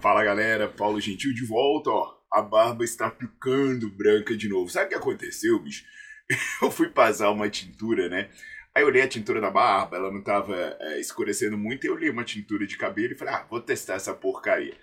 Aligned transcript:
Fala 0.00 0.24
galera, 0.24 0.66
Paulo 0.66 0.98
Gentil 0.98 1.34
de 1.34 1.44
volta, 1.44 1.90
ó. 1.90 2.18
A 2.32 2.40
barba 2.40 2.82
está 2.82 3.10
ficando 3.10 3.90
branca 3.90 4.34
de 4.34 4.48
novo. 4.48 4.70
Sabe 4.70 4.86
o 4.86 4.88
que 4.88 4.94
aconteceu, 4.94 5.58
bicho? 5.58 5.84
Eu 6.62 6.70
fui 6.70 6.88
passar 6.88 7.30
uma 7.30 7.50
tintura, 7.50 8.08
né? 8.08 8.30
Aí 8.74 8.82
eu 8.82 8.86
olhei 8.86 9.02
a 9.02 9.08
tintura 9.08 9.40
da 9.40 9.50
barba, 9.50 9.96
ela 9.96 10.12
não 10.12 10.22
tava 10.22 10.54
é, 10.80 11.00
escurecendo 11.00 11.58
muito, 11.58 11.84
e 11.84 11.88
eu 11.88 11.94
olhei 11.94 12.08
uma 12.08 12.22
tintura 12.22 12.64
de 12.64 12.78
cabelo 12.78 13.12
e 13.12 13.16
falei, 13.16 13.34
ah, 13.34 13.44
vou 13.50 13.60
testar 13.60 13.94
essa 13.94 14.14
porcaria. 14.14 14.78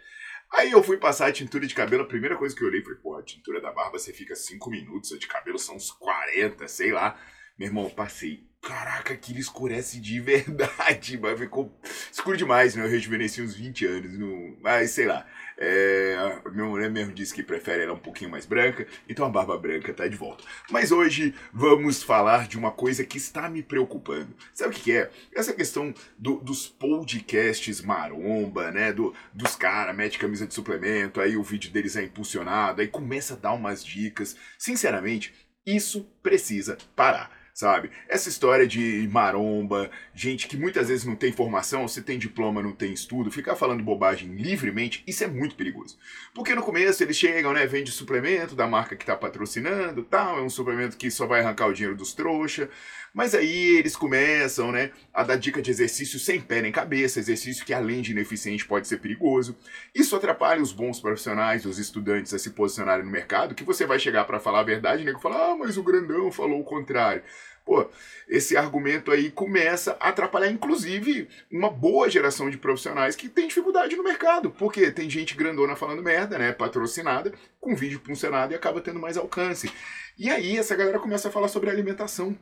Aí 0.54 0.72
eu 0.72 0.84
fui 0.84 0.98
passar 0.98 1.28
a 1.28 1.32
tintura 1.32 1.66
de 1.66 1.74
cabelo, 1.74 2.04
a 2.04 2.08
primeira 2.08 2.36
coisa 2.36 2.54
que 2.54 2.62
eu 2.62 2.68
olhei 2.68 2.84
foi, 2.84 2.96
pô, 2.96 3.16
a 3.16 3.24
tintura 3.24 3.62
da 3.62 3.72
barba 3.72 3.98
você 3.98 4.12
fica 4.12 4.36
5 4.36 4.70
minutos, 4.70 5.14
a 5.14 5.18
de 5.18 5.26
cabelo 5.26 5.58
são 5.58 5.78
uns 5.78 5.90
40, 5.90 6.68
sei 6.68 6.92
lá. 6.92 7.18
Meu 7.58 7.70
irmão, 7.70 7.90
passei. 7.90 8.47
Caraca, 8.62 9.14
aquilo 9.14 9.40
escurece 9.40 10.00
de 10.00 10.20
verdade, 10.20 11.18
mas 11.22 11.40
ficou 11.40 11.72
escuro 12.12 12.36
demais, 12.36 12.76
né? 12.76 12.84
Eu 12.84 12.90
rejuvenesci 12.90 13.42
uns 13.42 13.56
20 13.56 13.86
anos, 13.86 14.20
no... 14.20 14.58
mas 14.62 14.92
sei 14.92 15.06
lá. 15.06 15.26
É, 15.60 16.16
minha 16.52 16.68
mulher 16.68 16.90
mesmo 16.92 17.14
disse 17.14 17.34
que 17.34 17.42
prefere 17.42 17.84
ela 17.84 17.94
um 17.94 18.00
pouquinho 18.00 18.30
mais 18.30 18.46
branca, 18.46 18.86
então 19.10 19.26
a 19.26 19.30
barba 19.30 19.58
branca 19.58 19.92
tá 19.94 20.08
de 20.08 20.16
volta. 20.16 20.44
Mas 20.70 20.92
hoje 20.92 21.34
vamos 21.52 22.04
falar 22.04 22.48
de 22.48 22.58
uma 22.58 22.72
coisa 22.72 23.04
que 23.04 23.18
está 23.18 23.50
me 23.50 23.64
preocupando. 23.64 24.36
Sabe 24.54 24.72
o 24.72 24.74
que, 24.78 24.84
que 24.84 24.92
é? 24.92 25.10
Essa 25.34 25.54
questão 25.54 25.94
do, 26.18 26.36
dos 26.42 26.68
podcasts 26.68 27.82
maromba, 27.82 28.70
né? 28.72 28.92
Do, 28.92 29.16
dos 29.34 29.56
caras, 29.56 29.96
mete 29.96 30.20
camisa 30.20 30.46
de 30.46 30.54
suplemento, 30.54 31.22
aí 31.22 31.38
o 31.38 31.44
vídeo 31.44 31.72
deles 31.72 31.96
é 31.96 32.04
impulsionado, 32.04 32.82
aí 32.82 32.88
começa 32.88 33.34
a 33.34 33.38
dar 33.38 33.54
umas 33.54 33.84
dicas. 33.84 34.36
Sinceramente, 34.60 35.34
isso 35.66 36.08
precisa 36.22 36.78
parar 36.96 37.37
sabe? 37.58 37.90
Essa 38.08 38.30
história 38.30 38.68
de 38.68 39.10
maromba, 39.12 39.90
gente 40.14 40.48
que 40.48 40.56
muitas 40.56 40.90
vezes 40.90 41.04
não 41.04 41.16
tem 41.16 41.32
formação, 41.32 41.88
se 41.88 42.04
tem 42.04 42.20
diploma, 42.20 42.62
não 42.62 42.72
tem 42.72 42.94
estudo, 42.94 43.32
ficar 43.32 43.56
falando 43.56 43.82
bobagem 43.82 44.30
livremente, 44.36 45.04
isso 45.08 45.24
é 45.24 45.28
muito 45.28 45.56
perigoso. 45.56 45.98
Porque 46.36 46.54
no 46.54 46.62
começo 46.62 47.02
eles 47.02 47.18
chegam, 47.18 47.54
né, 47.54 47.66
vende 47.66 47.92
suplemento 47.92 48.54
da 48.54 48.68
marca 48.68 48.96
que 48.96 49.04
tá 49.04 49.16
patrocinando, 49.16 50.04
tal, 50.04 50.38
é 50.38 50.42
um 50.44 50.52
suplemento 50.52 50.98
que 50.98 51.10
só 51.10 51.26
vai 51.26 51.42
arrancar 51.42 51.66
o 51.66 51.74
dinheiro 51.74 51.98
dos 51.98 52.14
trouxa, 52.14 52.70
mas 53.12 53.34
aí 53.34 53.78
eles 53.78 53.96
começam, 53.96 54.72
né, 54.72 54.92
a 55.12 55.24
dar 55.24 55.36
dica 55.36 55.60
de 55.60 55.72
exercício 55.72 56.20
sem 56.20 56.40
pé 56.40 56.62
nem 56.62 56.72
cabeça, 56.72 57.20
exercício 57.20 57.66
que 57.66 57.74
além 57.74 58.02
de 58.04 58.12
ineficiente 58.12 58.68
pode 58.68 58.88
ser 58.88 58.98
perigoso. 58.98 59.58
Isso 59.96 60.16
atrapalha 60.16 60.62
os 60.62 60.72
bons 60.72 61.00
profissionais, 61.00 61.66
os 61.66 61.80
estudantes 61.80 62.36
a 62.36 62.38
se 62.38 62.52
posicionarem 62.52 63.04
no 63.04 63.10
mercado, 63.12 63.56
que 63.56 63.64
você 63.64 63.88
vai 63.88 63.98
chegar 63.98 64.26
para 64.26 64.40
falar 64.40 64.60
a 64.60 64.64
verdade, 64.64 65.04
né, 65.04 65.12
que 65.12 65.22
fala: 65.22 65.54
"Ah, 65.54 65.56
mas 65.58 65.76
o 65.76 65.82
grandão 65.84 66.32
falou 66.32 66.60
o 66.60 66.64
contrário". 66.64 67.24
Pô, 67.68 67.86
esse 68.30 68.56
argumento 68.56 69.12
aí 69.12 69.30
começa 69.30 69.98
a 70.00 70.08
atrapalhar, 70.08 70.50
inclusive, 70.50 71.28
uma 71.52 71.70
boa 71.70 72.10
geração 72.10 72.50
de 72.50 72.58
profissionais 72.58 73.14
que 73.14 73.28
tem 73.28 73.50
dificuldade 73.50 73.94
no 73.98 74.06
mercado. 74.06 74.50
Porque 74.50 74.90
tem 74.90 75.10
gente 75.10 75.36
grandona 75.36 75.76
falando 75.76 76.02
merda, 76.02 76.38
né? 76.38 76.54
Patrocinada, 76.54 77.34
com 77.60 77.76
vídeo 77.76 78.02
funcionado 78.02 78.54
e 78.54 78.56
acaba 78.56 78.80
tendo 78.80 79.02
mais 79.02 79.18
alcance. 79.18 79.70
E 80.18 80.30
aí 80.30 80.58
essa 80.58 80.78
galera 80.78 80.98
começa 80.98 81.28
a 81.28 81.32
falar 81.32 81.50
sobre 81.50 81.70
alimentação. 81.70 82.40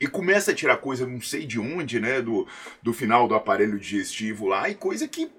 E 0.00 0.08
começa 0.08 0.50
a 0.50 0.54
tirar 0.54 0.78
coisa 0.78 1.06
não 1.06 1.20
sei 1.20 1.46
de 1.46 1.60
onde, 1.60 2.00
né? 2.00 2.20
Do, 2.20 2.44
do 2.82 2.92
final 2.92 3.28
do 3.28 3.36
aparelho 3.36 3.78
digestivo 3.78 4.48
lá, 4.48 4.68
e 4.68 4.74
coisa 4.74 5.06
que 5.06 5.30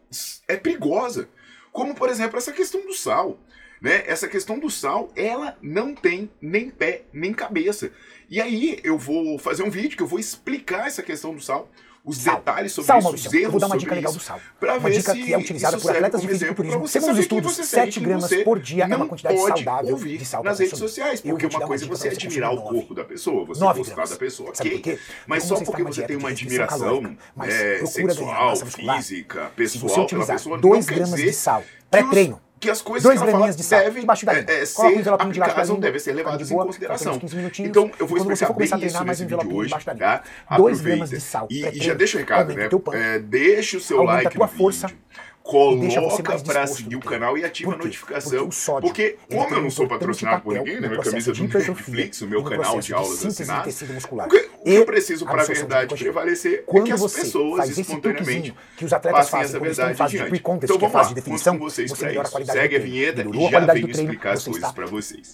é 0.48 0.56
perigosa. 0.56 1.28
Como, 1.74 1.94
por 1.94 2.08
exemplo, 2.08 2.38
essa 2.38 2.54
questão 2.54 2.86
do 2.86 2.94
sal. 2.94 3.38
Né? 3.82 4.04
Essa 4.06 4.28
questão 4.28 4.60
do 4.60 4.70
sal, 4.70 5.10
ela 5.16 5.58
não 5.60 5.96
tem 5.96 6.30
nem 6.40 6.70
pé 6.70 7.02
nem 7.12 7.34
cabeça. 7.34 7.92
E 8.30 8.40
aí 8.40 8.80
eu 8.84 8.96
vou 8.96 9.40
fazer 9.40 9.64
um 9.64 9.72
vídeo 9.72 9.98
que 9.98 10.04
eu 10.04 10.08
vou 10.08 10.20
explicar 10.20 10.86
essa 10.86 11.02
questão 11.02 11.34
do 11.34 11.42
sal, 11.42 11.68
os 12.06 12.18
sal. 12.18 12.36
detalhes 12.36 12.72
sobre 12.74 12.88
sal, 12.88 12.98
isso, 13.00 13.04
Maurício, 13.06 13.28
os 13.28 13.34
erros 13.34 13.46
eu 13.46 13.52
vou 13.52 13.60
dar 13.60 13.66
uma 13.66 13.78
dica 13.78 13.96
legal 13.96 14.14
do 14.14 14.20
sal. 14.20 14.40
Uma 14.62 14.80
ver 14.80 14.92
dica 14.92 15.14
que 15.14 15.34
é 15.34 15.38
utilizada 15.38 15.80
por 15.80 15.90
atletas 15.90 16.22
de 16.22 16.28
fisiculturismo. 16.28 16.88
Segundo 16.88 17.14
os 17.14 17.20
estudos, 17.20 17.54
7 17.56 18.00
gramas 18.00 18.32
por 18.44 18.60
dia 18.60 18.84
é 18.84 18.96
uma 18.96 19.08
quantidade 19.08 19.38
saudável 19.40 19.96
de 19.96 20.26
sal 20.26 20.44
nas 20.44 20.60
redes 20.60 20.78
sociais, 20.78 21.20
porque 21.20 21.48
uma 21.48 21.62
coisa 21.62 21.84
é 21.84 21.88
você 21.88 22.10
admirar 22.10 22.54
o 22.54 22.62
corpo 22.62 22.94
da 22.94 23.04
pessoa, 23.04 23.46
você 23.46 23.62
gostar 23.62 24.08
da 24.08 24.16
pessoa, 24.16 24.50
ok? 24.50 25.00
Mas 25.26 25.44
só 25.44 25.56
porque 25.60 25.82
você 25.82 26.04
tem 26.04 26.18
uma 26.18 26.30
admiração 26.30 27.18
é, 27.44 27.84
sexual, 27.88 28.56
física, 28.56 29.52
pessoal 29.56 30.06
pela 30.06 30.28
pessoa, 30.28 30.60
não 30.60 30.84
quer 30.84 31.02
dizer 31.02 31.26
de 31.26 31.34
sal 31.34 31.64
pré-treino 31.90 32.40
que 32.62 32.70
as 32.70 32.80
coisas 32.80 33.04
Dois 33.04 33.20
que 33.20 33.28
ela 33.28 33.40
fala 33.40 33.52
de 33.52 33.64
sal, 33.64 33.80
devem 33.80 34.06
é, 34.48 34.62
é, 34.62 34.66
ser 34.66 35.10
aplicadas, 35.10 35.70
não 35.70 35.80
devem 35.80 36.00
ser 36.00 36.14
levadas 36.14 36.52
em 36.52 36.56
consideração. 36.56 37.20
Então, 37.60 37.92
eu 38.00 38.06
vou 38.06 38.18
explicar 38.20 38.54
bem 38.54 38.86
isso 38.86 39.04
nesse 39.04 39.26
vídeo 39.26 39.40
de 39.40 39.54
hoje, 39.54 39.76
tá? 39.84 40.24
Aproveita. 40.48 41.18
E, 41.50 41.66
e 41.66 41.84
já 41.84 41.96
deixa 41.96 42.18
o 42.18 42.20
recado, 42.20 42.54
né? 42.54 42.70
É, 42.94 43.20
deixa 43.20 43.78
o 43.78 43.80
seu 43.82 44.04
like 44.04 44.38
no 44.38 44.48
vídeo 44.48 44.96
coloca 45.44 46.40
para 46.40 46.68
seguir 46.68 46.96
o 46.96 47.00
canal 47.00 47.38
e 47.38 47.44
ativa 47.44 47.74
a 47.74 47.78
notificação. 47.78 48.50
Porque, 48.82 49.18
porque 49.28 49.36
como 49.36 49.56
eu 49.56 49.62
não 49.62 49.70
sou 49.70 49.88
patrocinado 49.88 50.42
por 50.42 50.54
ninguém, 50.54 50.80
né? 50.80 50.88
Minha 50.88 51.02
camisa 51.02 51.34
do 51.34 51.44
Netflix, 51.44 52.22
o 52.22 52.28
meu 52.28 52.44
canal 52.44 52.80
de 52.80 52.94
aulas 52.94 53.26
assinadas, 53.26 53.82
o 53.82 54.30
que 54.30 54.50
eu 54.66 54.86
preciso 54.86 55.26
para 55.26 55.42
a 55.42 55.46
verdade 55.46 55.96
prevalecer 55.96 56.64
é 56.68 56.82
que 56.82 56.92
as 56.92 57.14
pessoas 57.14 57.78
espontaneamente 57.78 58.54
que 58.78 58.86
os 58.86 58.94
atletas 58.94 59.30
passem 59.30 59.42
essa 59.42 59.60
verdade 59.60 60.02
adiante. 60.02 60.42
Então 60.64 60.78
vamos 60.78 60.94
lá, 60.94 61.14
conto 61.22 61.44
com 61.44 61.58
vocês 61.60 61.92
para 61.94 62.14
isso. 62.14 62.46
Segue 62.46 62.76
a 62.76 62.80
vinheta 62.80 63.22
e 63.22 63.50
já 63.50 63.60
venho 63.60 63.90
explicar 63.90 64.34
as 64.34 64.44
coisas 64.46 64.72
para 64.72 64.86
vocês. 64.86 65.34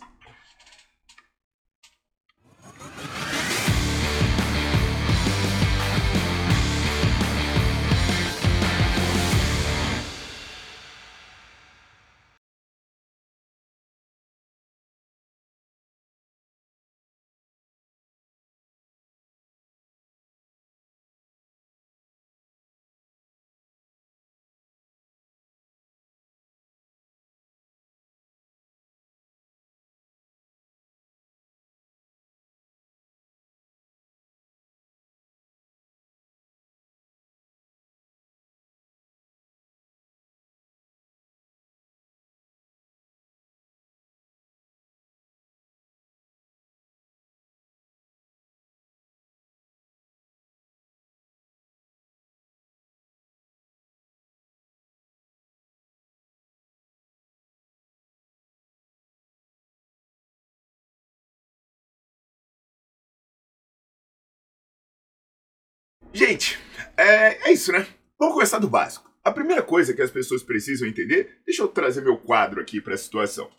Gente, 66.17 66.57
é, 66.97 67.47
é 67.47 67.53
isso, 67.53 67.71
né? 67.71 67.85
Vamos 68.17 68.33
começar 68.33 68.57
do 68.57 68.67
básico. 68.67 69.07
A 69.23 69.31
primeira 69.31 69.61
coisa 69.61 69.93
que 69.93 70.01
as 70.01 70.09
pessoas 70.09 70.41
precisam 70.41 70.87
entender, 70.87 71.41
deixa 71.45 71.61
eu 71.61 71.67
trazer 71.67 72.01
meu 72.01 72.17
quadro 72.17 72.59
aqui 72.59 72.81
para 72.81 72.95
a 72.95 72.97
situação. 72.97 73.51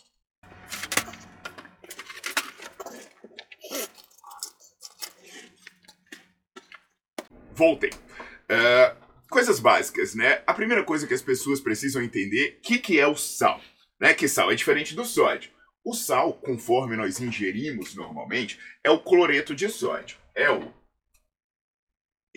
Voltem. 7.55 7.91
Uh, 7.91 9.07
coisas 9.31 9.61
básicas, 9.61 10.17
né? 10.17 10.43
A 10.45 10.53
primeira 10.53 10.83
coisa 10.83 11.07
que 11.07 11.15
as 11.15 11.23
pessoas 11.23 11.61
precisam 11.61 12.03
entender, 12.03 12.59
o 12.59 12.63
que, 12.63 12.79
que 12.79 12.99
é 12.99 13.07
o 13.07 13.15
sal? 13.15 13.61
Né? 14.01 14.13
Que 14.15 14.27
sal 14.27 14.51
é 14.51 14.57
diferente 14.57 14.97
do 14.97 15.05
sódio. 15.05 15.53
O 15.85 15.95
sal, 15.95 16.33
conforme 16.33 16.97
nós 16.97 17.21
ingerimos 17.21 17.95
normalmente, 17.95 18.59
é 18.83 18.91
o 18.91 18.99
cloreto 18.99 19.55
de 19.55 19.69
sódio. 19.69 20.17
É 20.35 20.51
o 20.51 20.77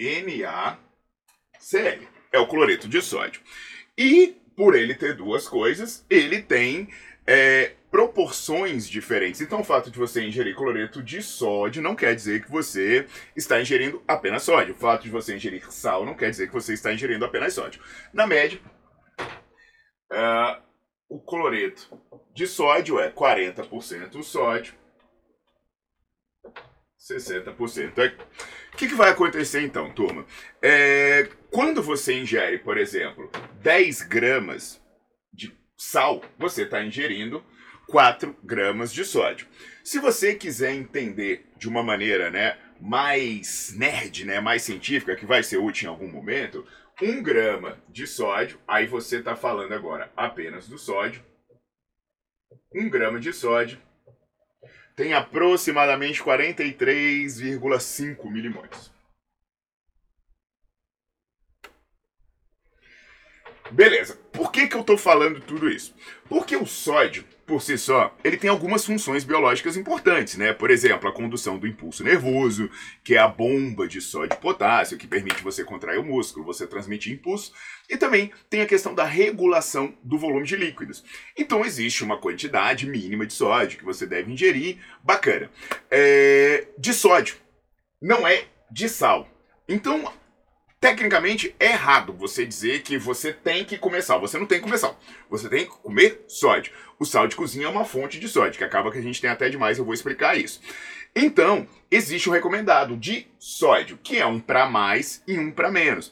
NaCl. 0.01 0.79
É 2.31 2.39
o 2.39 2.47
cloreto 2.47 2.87
de 2.87 3.01
sódio. 3.01 3.41
E, 3.97 4.35
por 4.55 4.75
ele 4.75 4.95
ter 4.95 5.15
duas 5.15 5.47
coisas, 5.47 6.05
ele 6.09 6.41
tem 6.41 6.89
é, 7.27 7.73
proporções 7.91 8.89
diferentes. 8.89 9.41
Então, 9.41 9.59
o 9.59 9.63
fato 9.63 9.91
de 9.91 9.99
você 9.99 10.23
ingerir 10.25 10.55
cloreto 10.55 11.03
de 11.03 11.21
sódio 11.21 11.83
não 11.83 11.95
quer 11.95 12.15
dizer 12.15 12.43
que 12.43 12.49
você 12.49 13.05
está 13.35 13.59
ingerindo 13.61 14.01
apenas 14.07 14.43
sódio. 14.43 14.73
O 14.73 14.77
fato 14.77 15.03
de 15.03 15.09
você 15.09 15.35
ingerir 15.35 15.69
sal 15.71 16.05
não 16.05 16.15
quer 16.15 16.29
dizer 16.29 16.47
que 16.47 16.53
você 16.53 16.73
está 16.73 16.93
ingerindo 16.93 17.25
apenas 17.25 17.53
sódio. 17.53 17.81
Na 18.13 18.25
média, 18.25 18.59
uh, 20.11 20.61
o 21.09 21.19
cloreto 21.19 22.01
de 22.33 22.47
sódio 22.47 22.97
é 22.99 23.11
40% 23.11 24.23
sódio, 24.23 24.73
60%. 27.01 27.97
É, 27.97 28.07
o 28.73 28.77
que, 28.77 28.87
que, 28.87 28.95
vai 28.95 29.09
acontecer 29.09 29.61
então, 29.61 29.91
turma? 29.91 30.25
É, 30.61 31.29
quando 31.49 31.81
você 31.81 32.13
ingere, 32.13 32.59
por 32.59 32.77
exemplo, 32.77 33.29
10 33.61 34.03
gramas 34.03 34.81
de 35.33 35.51
sal, 35.75 36.21
você 36.37 36.63
está 36.63 36.83
ingerindo 36.83 37.43
4 37.87 38.35
gramas 38.43 38.93
de 38.93 39.03
sódio. 39.03 39.47
Se 39.83 39.99
você 39.99 40.35
quiser 40.35 40.73
entender 40.73 41.49
de 41.57 41.67
uma 41.67 41.81
maneira 41.81 42.29
né, 42.29 42.57
mais 42.79 43.73
nerd, 43.75 44.25
né, 44.25 44.39
mais 44.39 44.61
científica, 44.61 45.15
que 45.15 45.25
vai 45.25 45.41
ser 45.41 45.57
útil 45.57 45.87
em 45.87 45.89
algum 45.89 46.07
momento, 46.07 46.65
1 47.01 47.23
grama 47.23 47.81
de 47.89 48.05
sódio, 48.05 48.59
aí 48.67 48.85
você 48.85 49.17
está 49.17 49.35
falando 49.35 49.73
agora 49.73 50.11
apenas 50.15 50.67
do 50.67 50.77
sódio. 50.77 51.23
1 52.73 52.89
grama 52.89 53.19
de 53.19 53.33
sódio 53.33 53.79
tem 55.01 55.15
aproximadamente 55.15 56.23
43,5 56.23 58.29
milimóles. 58.29 58.91
Beleza, 63.71 64.20
que, 64.61 64.67
que 64.67 64.75
eu 64.75 64.81
estou 64.81 64.97
falando 64.97 65.41
tudo 65.41 65.69
isso? 65.69 65.95
Porque 66.27 66.55
o 66.55 66.65
sódio 66.65 67.25
por 67.45 67.61
si 67.61 67.77
só, 67.77 68.15
ele 68.23 68.37
tem 68.37 68.49
algumas 68.49 68.85
funções 68.85 69.25
biológicas 69.25 69.75
importantes, 69.75 70.37
né? 70.37 70.53
Por 70.53 70.71
exemplo, 70.71 71.09
a 71.09 71.13
condução 71.13 71.57
do 71.57 71.67
impulso 71.67 72.01
nervoso, 72.01 72.69
que 73.03 73.15
é 73.15 73.17
a 73.17 73.27
bomba 73.27 73.89
de 73.89 73.99
sódio 73.99 74.37
e 74.37 74.41
potássio, 74.41 74.97
que 74.97 75.05
permite 75.05 75.43
você 75.43 75.61
contrair 75.65 75.99
o 75.99 76.03
músculo, 76.03 76.45
você 76.45 76.65
transmitir 76.65 77.11
impulso, 77.11 77.51
e 77.89 77.97
também 77.97 78.31
tem 78.49 78.61
a 78.61 78.65
questão 78.65 78.95
da 78.95 79.03
regulação 79.03 79.93
do 80.01 80.17
volume 80.17 80.45
de 80.45 80.55
líquidos. 80.55 81.03
Então 81.37 81.65
existe 81.65 82.05
uma 82.05 82.17
quantidade 82.17 82.87
mínima 82.87 83.25
de 83.25 83.33
sódio 83.33 83.77
que 83.77 83.83
você 83.83 84.05
deve 84.05 84.31
ingerir, 84.31 84.77
bacana. 85.03 85.49
É... 85.89 86.67
De 86.77 86.93
sódio, 86.93 87.35
não 88.01 88.25
é 88.25 88.45
de 88.71 88.87
sal. 88.87 89.27
Então 89.67 90.13
Tecnicamente 90.81 91.55
é 91.59 91.73
errado 91.73 92.11
você 92.11 92.43
dizer 92.43 92.81
que 92.81 92.97
você 92.97 93.31
tem 93.31 93.63
que 93.63 93.77
comer 93.77 94.01
sal. 94.01 94.19
Você 94.19 94.39
não 94.39 94.47
tem 94.47 94.57
que 94.57 94.63
comer 94.63 94.79
sal. 94.79 94.99
Você 95.29 95.47
tem 95.47 95.65
que 95.65 95.71
comer 95.71 96.25
sódio. 96.27 96.73
O 96.97 97.05
sal 97.05 97.27
de 97.27 97.35
cozinha 97.35 97.67
é 97.67 97.69
uma 97.69 97.85
fonte 97.85 98.19
de 98.19 98.27
sódio, 98.27 98.57
que 98.57 98.63
acaba 98.63 98.91
que 98.91 98.97
a 98.97 99.01
gente 99.01 99.21
tem 99.21 99.29
até 99.29 99.47
demais, 99.47 99.77
eu 99.77 99.85
vou 99.85 99.93
explicar 99.93 100.35
isso. 100.35 100.59
Então, 101.15 101.67
existe 101.91 102.27
o 102.27 102.31
recomendado 102.31 102.97
de 102.97 103.27
sódio, 103.37 103.99
que 104.01 104.17
é 104.17 104.25
um 104.25 104.39
para 104.39 104.67
mais 104.67 105.21
e 105.27 105.37
um 105.37 105.51
para 105.51 105.69
menos. 105.69 106.11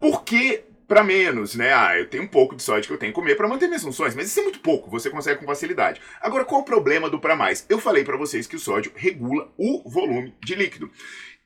Por 0.00 0.24
que 0.24 0.64
para 0.86 1.04
menos, 1.04 1.54
né? 1.54 1.74
Ah, 1.74 1.98
eu 1.98 2.08
tenho 2.08 2.22
um 2.22 2.28
pouco 2.28 2.56
de 2.56 2.62
sódio 2.62 2.88
que 2.88 2.94
eu 2.94 2.98
tenho 2.98 3.12
que 3.12 3.20
comer 3.20 3.36
para 3.36 3.46
manter 3.46 3.66
minhas 3.66 3.82
funções, 3.82 4.14
mas 4.14 4.28
isso 4.28 4.40
é 4.40 4.42
muito 4.42 4.60
pouco, 4.60 4.88
você 4.88 5.10
consegue 5.10 5.38
com 5.38 5.44
facilidade. 5.44 6.00
Agora, 6.18 6.46
qual 6.46 6.62
o 6.62 6.64
problema 6.64 7.10
do 7.10 7.20
para 7.20 7.36
mais? 7.36 7.66
Eu 7.68 7.78
falei 7.78 8.04
para 8.04 8.16
vocês 8.16 8.46
que 8.46 8.56
o 8.56 8.58
sódio 8.58 8.90
regula 8.94 9.52
o 9.58 9.86
volume 9.86 10.34
de 10.42 10.54
líquido. 10.54 10.90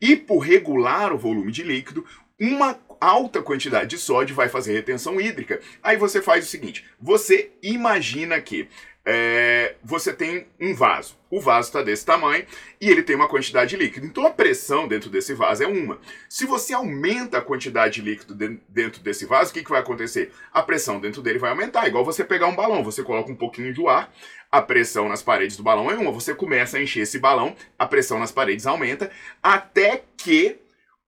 E 0.01 0.17
por 0.17 0.39
regular 0.41 1.13
o 1.13 1.19
volume 1.19 1.51
de 1.51 1.63
líquido, 1.63 2.05
uma 2.51 2.79
alta 3.01 3.43
quantidade 3.43 3.91
de 3.91 3.99
sódio 3.99 4.35
vai 4.35 4.49
fazer 4.49 4.73
retenção 4.73 5.21
hídrica. 5.21 5.61
Aí 5.83 5.97
você 5.97 6.23
faz 6.23 6.45
o 6.45 6.49
seguinte: 6.49 6.85
você 7.01 7.51
imagina 7.63 8.41
que 8.41 8.69
é, 9.05 9.75
você 9.83 10.13
tem 10.13 10.47
um 10.61 10.75
vaso. 10.75 11.17
O 11.29 11.41
vaso 11.41 11.69
está 11.69 11.83
desse 11.83 12.05
tamanho 12.05 12.45
e 12.81 12.89
ele 12.89 13.03
tem 13.03 13.17
uma 13.17 13.29
quantidade 13.29 13.71
de 13.71 13.77
líquido. 13.77 14.07
Então 14.07 14.27
a 14.27 14.31
pressão 14.31 14.87
dentro 14.87 15.11
desse 15.11 15.35
vaso 15.35 15.63
é 15.63 15.67
uma. 15.67 15.99
Se 16.29 16.47
você 16.47 16.73
aumenta 16.73 17.39
a 17.39 17.43
quantidade 17.43 17.95
de 17.95 18.03
líquido 18.03 18.35
dentro 18.69 19.03
desse 19.03 19.27
vaso, 19.27 19.51
o 19.51 19.55
que, 19.55 19.65
que 19.65 19.71
vai 19.71 19.81
acontecer? 19.81 20.33
A 20.53 20.63
pressão 20.63 21.01
dentro 21.01 21.23
dele 21.23 21.39
vai 21.39 21.51
aumentar. 21.51 21.87
Igual 21.89 22.05
você 22.05 22.23
pegar 22.23 22.47
um 22.47 22.55
balão, 22.55 22.85
você 22.85 23.03
coloca 23.03 23.33
um 23.33 23.37
pouquinho 23.37 23.73
de 23.73 23.85
ar, 23.87 24.13
a 24.51 24.63
pressão 24.63 25.09
nas 25.09 25.23
paredes 25.23 25.57
do 25.57 25.63
balão 25.63 25.91
é 25.91 25.95
uma. 25.97 26.13
Você 26.13 26.35
começa 26.35 26.77
a 26.77 26.83
encher 26.83 27.01
esse 27.01 27.19
balão, 27.19 27.57
a 27.79 27.87
pressão 27.87 28.19
nas 28.19 28.31
paredes 28.31 28.67
aumenta, 28.67 29.11
até 29.43 30.05
que 30.17 30.62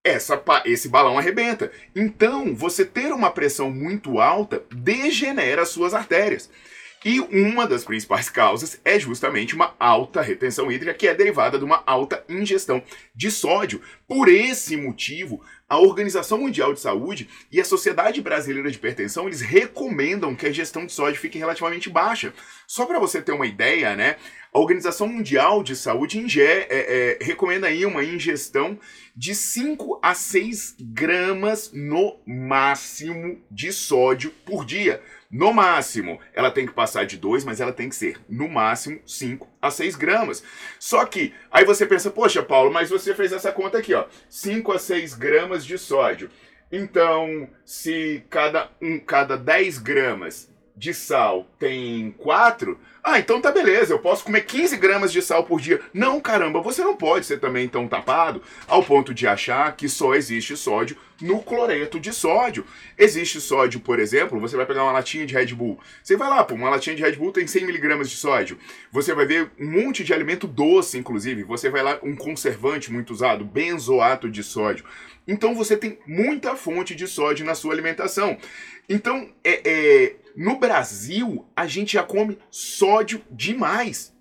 essa, 0.04 0.40
esse 0.66 0.88
balão 0.88 1.18
arrebenta. 1.18 1.72
Então, 1.96 2.54
você 2.54 2.84
ter 2.84 3.10
uma 3.12 3.30
pressão 3.30 3.70
muito 3.70 4.20
alta 4.20 4.62
degenera 4.70 5.64
suas 5.64 5.94
artérias. 5.94 6.50
E 7.04 7.20
uma 7.20 7.66
das 7.66 7.84
principais 7.84 8.30
causas 8.30 8.80
é 8.82 8.98
justamente 8.98 9.54
uma 9.54 9.74
alta 9.78 10.22
retenção 10.22 10.72
hídrica, 10.72 10.94
que 10.94 11.06
é 11.06 11.14
derivada 11.14 11.58
de 11.58 11.64
uma 11.64 11.82
alta 11.86 12.24
ingestão 12.28 12.82
de 13.14 13.30
sódio. 13.30 13.80
Por 14.06 14.28
esse 14.28 14.76
motivo, 14.76 15.40
a 15.68 15.78
Organização 15.78 16.38
Mundial 16.38 16.74
de 16.74 16.80
Saúde 16.80 17.28
e 17.50 17.60
a 17.60 17.64
Sociedade 17.64 18.20
Brasileira 18.20 18.70
de 18.70 18.76
Hipertensão, 18.76 19.26
eles 19.26 19.40
recomendam 19.40 20.34
que 20.34 20.46
a 20.46 20.50
ingestão 20.50 20.84
de 20.84 20.92
sódio 20.92 21.20
fique 21.20 21.38
relativamente 21.38 21.88
baixa. 21.88 22.34
Só 22.66 22.84
para 22.86 22.98
você 22.98 23.22
ter 23.22 23.32
uma 23.32 23.46
ideia, 23.46 23.94
né? 23.94 24.16
A 24.52 24.58
Organização 24.58 25.08
Mundial 25.08 25.62
de 25.62 25.74
Saúde 25.74 26.18
inge 26.18 26.40
é, 26.40 26.66
é, 26.70 27.18
recomenda 27.20 27.66
aí 27.66 27.84
uma 27.84 28.04
ingestão 28.04 28.78
de 29.16 29.34
5 29.34 29.98
a 30.02 30.14
6 30.14 30.76
gramas 30.80 31.72
no 31.72 32.20
máximo 32.26 33.40
de 33.50 33.72
sódio 33.72 34.30
por 34.44 34.64
dia. 34.64 35.02
No 35.30 35.52
máximo, 35.52 36.20
ela 36.32 36.52
tem 36.52 36.66
que 36.66 36.72
passar 36.72 37.04
de 37.04 37.16
2, 37.16 37.44
mas 37.44 37.60
ela 37.60 37.72
tem 37.72 37.88
que 37.88 37.96
ser, 37.96 38.20
no 38.28 38.48
máximo, 38.48 39.00
5 39.04 39.48
a 39.66 39.70
6 39.70 39.96
gramas. 39.96 40.42
Só 40.78 41.04
que, 41.04 41.34
aí 41.50 41.64
você 41.64 41.86
pensa, 41.86 42.10
poxa, 42.10 42.42
Paulo, 42.42 42.72
mas 42.72 42.90
você 42.90 43.14
fez 43.14 43.32
essa 43.32 43.50
conta 43.50 43.78
aqui, 43.78 43.94
ó. 43.94 44.04
5 44.28 44.72
a 44.72 44.78
6 44.78 45.14
gramas 45.14 45.64
de 45.64 45.78
sódio. 45.78 46.30
Então, 46.70 47.48
se 47.64 48.24
cada, 48.28 48.70
um, 48.80 48.98
cada 48.98 49.36
10 49.36 49.78
gramas 49.78 50.53
de 50.76 50.92
sal 50.92 51.46
tem 51.58 52.10
4, 52.18 52.78
ah, 53.06 53.18
então 53.18 53.38
tá 53.38 53.52
beleza, 53.52 53.92
eu 53.92 53.98
posso 53.98 54.24
comer 54.24 54.46
15 54.46 54.78
gramas 54.78 55.12
de 55.12 55.20
sal 55.20 55.44
por 55.44 55.60
dia. 55.60 55.78
Não, 55.92 56.18
caramba, 56.18 56.62
você 56.62 56.82
não 56.82 56.96
pode 56.96 57.26
ser 57.26 57.38
também 57.38 57.68
tão 57.68 57.86
tapado 57.86 58.42
ao 58.66 58.82
ponto 58.82 59.12
de 59.12 59.26
achar 59.26 59.76
que 59.76 59.90
só 59.90 60.14
existe 60.14 60.56
sódio 60.56 60.96
no 61.20 61.42
cloreto 61.42 62.00
de 62.00 62.14
sódio. 62.14 62.64
Existe 62.96 63.42
sódio, 63.42 63.78
por 63.78 64.00
exemplo, 64.00 64.40
você 64.40 64.56
vai 64.56 64.64
pegar 64.64 64.84
uma 64.84 64.92
latinha 64.92 65.26
de 65.26 65.34
Red 65.34 65.54
Bull. 65.54 65.78
Você 66.02 66.16
vai 66.16 66.30
lá, 66.30 66.42
pô, 66.42 66.54
uma 66.54 66.70
latinha 66.70 66.96
de 66.96 67.02
Red 67.02 67.16
Bull 67.16 67.30
tem 67.30 67.46
100 67.46 67.66
miligramas 67.66 68.08
de 68.08 68.16
sódio. 68.16 68.58
Você 68.90 69.12
vai 69.12 69.26
ver 69.26 69.50
um 69.60 69.70
monte 69.70 70.02
de 70.02 70.14
alimento 70.14 70.46
doce, 70.46 70.96
inclusive. 70.96 71.44
Você 71.44 71.68
vai 71.68 71.82
lá, 71.82 71.98
um 72.02 72.16
conservante 72.16 72.90
muito 72.90 73.12
usado, 73.12 73.44
benzoato 73.44 74.30
de 74.30 74.42
sódio. 74.42 74.84
Então 75.28 75.54
você 75.54 75.76
tem 75.76 75.98
muita 76.06 76.56
fonte 76.56 76.94
de 76.94 77.06
sódio 77.06 77.44
na 77.44 77.54
sua 77.54 77.74
alimentação. 77.74 78.38
Então, 78.88 79.30
é, 79.42 79.60
é 79.64 80.16
no 80.36 80.58
Brasil, 80.58 81.46
a 81.54 81.66
gente 81.66 81.92
já 81.92 82.02
come 82.02 82.38
sódio 82.50 83.22
demais. 83.30 84.12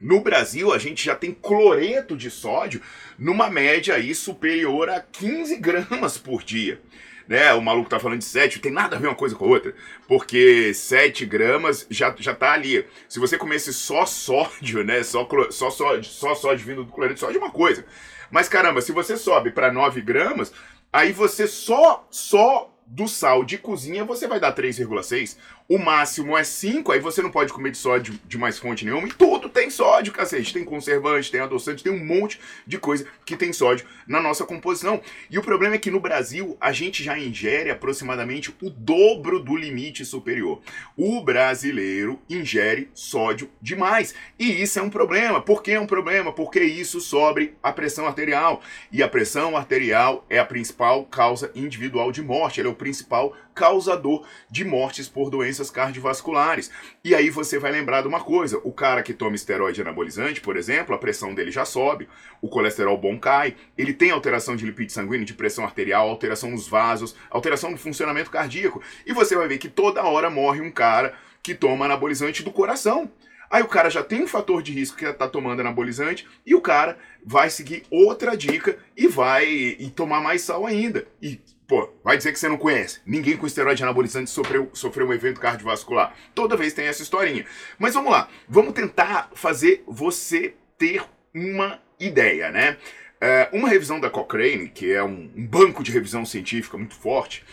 No 0.00 0.20
Brasil, 0.20 0.72
a 0.72 0.78
gente 0.78 1.04
já 1.04 1.16
tem 1.16 1.32
cloreto 1.32 2.16
de 2.16 2.30
sódio 2.30 2.80
numa 3.18 3.50
média 3.50 3.96
aí 3.96 4.14
superior 4.14 4.88
a 4.88 5.00
15 5.00 5.56
gramas 5.56 6.16
por 6.16 6.44
dia. 6.44 6.80
Né? 7.26 7.52
O 7.52 7.60
maluco 7.60 7.90
tá 7.90 7.98
falando 7.98 8.20
de 8.20 8.24
7, 8.24 8.60
tem 8.60 8.72
nada 8.72 8.96
a 8.96 8.98
ver 8.98 9.08
uma 9.08 9.16
coisa 9.16 9.34
com 9.34 9.44
a 9.44 9.48
outra. 9.48 9.74
Porque 10.06 10.72
7 10.72 11.26
gramas 11.26 11.84
já, 11.90 12.14
já 12.16 12.34
tá 12.34 12.52
ali. 12.52 12.86
Se 13.08 13.18
você 13.18 13.36
comesse 13.36 13.74
só 13.74 14.06
sódio, 14.06 14.84
né? 14.84 15.02
Só, 15.02 15.28
só, 15.50 15.70
sódio, 15.70 16.04
só 16.04 16.34
sódio 16.36 16.64
vindo 16.64 16.84
do 16.84 16.92
cloreto 16.92 17.14
de 17.14 17.20
sódio 17.20 17.38
é 17.38 17.44
uma 17.44 17.50
coisa. 17.50 17.84
Mas 18.30 18.48
caramba, 18.48 18.80
se 18.80 18.92
você 18.92 19.16
sobe 19.16 19.50
para 19.50 19.72
9 19.72 20.00
gramas, 20.00 20.52
aí 20.92 21.12
você 21.12 21.48
só, 21.48 22.06
só 22.08 22.72
do 22.90 23.06
sal 23.06 23.44
de 23.44 23.58
cozinha 23.58 24.04
você 24.04 24.26
vai 24.26 24.40
dar 24.40 24.54
3,6. 24.54 25.36
o 25.68 25.78
máximo 25.78 26.36
é 26.36 26.42
5, 26.42 26.90
aí 26.90 27.00
você 27.00 27.20
não 27.20 27.30
pode 27.30 27.52
comer 27.52 27.70
de 27.70 27.78
sódio 27.78 28.18
de 28.26 28.38
mais 28.38 28.58
fonte 28.58 28.84
nenhuma. 28.84 29.06
E 29.06 29.12
tudo 29.12 29.47
tem 29.68 29.70
sódio, 29.70 30.12
cacete. 30.12 30.54
Tem 30.54 30.64
conservante, 30.64 31.30
tem 31.30 31.40
adoçante, 31.40 31.84
tem 31.84 31.92
um 31.92 32.04
monte 32.04 32.40
de 32.66 32.78
coisa 32.78 33.06
que 33.24 33.36
tem 33.36 33.52
sódio 33.52 33.86
na 34.06 34.20
nossa 34.20 34.44
composição. 34.44 35.00
E 35.30 35.38
o 35.38 35.42
problema 35.42 35.74
é 35.74 35.78
que 35.78 35.90
no 35.90 36.00
Brasil 36.00 36.56
a 36.60 36.72
gente 36.72 37.04
já 37.04 37.18
ingere 37.18 37.70
aproximadamente 37.70 38.54
o 38.62 38.70
dobro 38.70 39.38
do 39.38 39.54
limite 39.54 40.04
superior. 40.04 40.60
O 40.96 41.20
brasileiro 41.22 42.18
ingere 42.28 42.90
sódio 42.94 43.50
demais. 43.60 44.14
E 44.38 44.62
isso 44.62 44.78
é 44.78 44.82
um 44.82 44.90
problema. 44.90 45.40
Por 45.40 45.62
que 45.62 45.72
é 45.72 45.80
um 45.80 45.86
problema? 45.86 46.32
Porque 46.32 46.60
isso 46.60 47.00
sobre 47.00 47.54
a 47.62 47.70
pressão 47.70 48.06
arterial. 48.06 48.62
E 48.90 49.02
a 49.02 49.08
pressão 49.08 49.56
arterial 49.56 50.24
é 50.30 50.38
a 50.38 50.46
principal 50.46 51.04
causa 51.04 51.52
individual 51.54 52.10
de 52.10 52.22
morte. 52.22 52.60
Ela 52.60 52.70
é 52.70 52.72
o 52.72 52.76
principal 52.76 53.36
causador 53.58 54.24
de 54.48 54.64
mortes 54.64 55.08
por 55.08 55.28
doenças 55.30 55.68
cardiovasculares. 55.68 56.70
E 57.02 57.12
aí 57.12 57.28
você 57.28 57.58
vai 57.58 57.72
lembrar 57.72 58.02
de 58.02 58.08
uma 58.08 58.20
coisa: 58.20 58.60
o 58.62 58.72
cara 58.72 59.02
que 59.02 59.12
toma 59.12 59.34
esteroide 59.34 59.80
anabolizante, 59.80 60.40
por 60.40 60.56
exemplo, 60.56 60.94
a 60.94 60.98
pressão 60.98 61.34
dele 61.34 61.50
já 61.50 61.64
sobe, 61.64 62.08
o 62.40 62.48
colesterol 62.48 62.96
bom 62.96 63.18
cai, 63.18 63.56
ele 63.76 63.92
tem 63.92 64.12
alteração 64.12 64.54
de 64.54 64.64
lipídio 64.64 64.94
sanguíneo, 64.94 65.26
de 65.26 65.34
pressão 65.34 65.64
arterial, 65.64 66.08
alteração 66.08 66.52
nos 66.52 66.68
vasos, 66.68 67.16
alteração 67.28 67.72
no 67.72 67.76
funcionamento 67.76 68.30
cardíaco. 68.30 68.80
E 69.04 69.12
você 69.12 69.34
vai 69.34 69.48
ver 69.48 69.58
que 69.58 69.68
toda 69.68 70.04
hora 70.04 70.30
morre 70.30 70.60
um 70.60 70.70
cara 70.70 71.14
que 71.42 71.52
toma 71.54 71.86
anabolizante 71.86 72.44
do 72.44 72.52
coração. 72.52 73.10
Aí 73.50 73.62
o 73.62 73.68
cara 73.68 73.88
já 73.88 74.04
tem 74.04 74.22
um 74.22 74.28
fator 74.28 74.62
de 74.62 74.72
risco 74.72 74.98
que 74.98 75.06
está 75.06 75.26
tomando 75.26 75.60
anabolizante 75.60 76.28
e 76.44 76.54
o 76.54 76.60
cara 76.60 76.98
vai 77.24 77.48
seguir 77.48 77.82
outra 77.90 78.36
dica 78.36 78.78
e 78.96 79.08
vai 79.08 79.46
e 79.46 79.90
tomar 79.90 80.20
mais 80.20 80.42
sal 80.42 80.66
ainda. 80.66 81.06
E 81.20 81.40
Pô, 81.68 81.92
vai 82.02 82.16
dizer 82.16 82.32
que 82.32 82.38
você 82.38 82.48
não 82.48 82.56
conhece. 82.56 83.00
Ninguém 83.04 83.36
com 83.36 83.46
esteroide 83.46 83.82
anabolizante 83.82 84.30
sofreu, 84.30 84.70
sofreu 84.72 85.06
um 85.06 85.12
evento 85.12 85.38
cardiovascular. 85.38 86.14
Toda 86.34 86.56
vez 86.56 86.72
tem 86.72 86.86
essa 86.86 87.02
historinha. 87.02 87.44
Mas 87.78 87.92
vamos 87.92 88.10
lá, 88.10 88.26
vamos 88.48 88.72
tentar 88.72 89.30
fazer 89.34 89.84
você 89.86 90.54
ter 90.78 91.04
uma 91.34 91.78
ideia, 92.00 92.50
né? 92.50 92.78
É, 93.20 93.50
uma 93.52 93.68
revisão 93.68 94.00
da 94.00 94.08
Cochrane, 94.08 94.70
que 94.70 94.90
é 94.90 95.04
um, 95.04 95.30
um 95.36 95.46
banco 95.46 95.82
de 95.82 95.92
revisão 95.92 96.24
científica 96.24 96.78
muito 96.78 96.94
forte, 96.94 97.44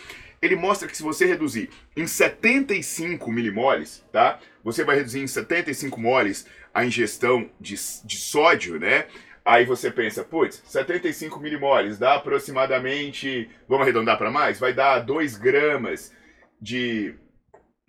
ele 0.41 0.55
mostra 0.55 0.88
que 0.88 0.95
se 0.95 1.03
você 1.03 1.25
reduzir 1.25 1.69
em 1.98 2.07
75 2.07 3.29
milimoles, 3.29 4.01
tá? 4.13 4.39
Você 4.63 4.86
vai 4.86 4.95
reduzir 4.95 5.19
em 5.19 5.27
75 5.27 6.00
moles 6.00 6.45
a 6.74 6.86
ingestão 6.86 7.50
de, 7.60 7.75
de 8.05 8.17
sódio, 8.17 8.79
né? 8.79 9.07
Aí 9.45 9.63
você 9.63 9.91
pensa, 9.91 10.23
putz, 10.23 10.63
75 10.65 11.39
milimoles 11.39 11.99
dá 11.99 12.15
aproximadamente, 12.15 13.47
vamos 13.69 13.83
arredondar 13.83 14.17
para 14.17 14.31
mais? 14.31 14.59
Vai 14.59 14.73
dar 14.73 14.99
2 14.99 15.37
gramas 15.37 16.11
de, 16.59 17.13